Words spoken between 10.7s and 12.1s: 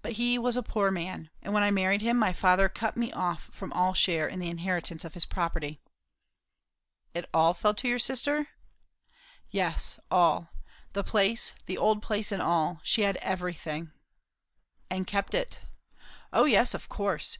The place, the old